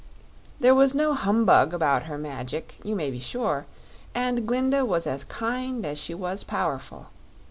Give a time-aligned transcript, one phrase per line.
[0.59, 3.67] There was no humbug about her magic, you may be sure,
[4.15, 7.09] and Glinda was as kind as she was powerful.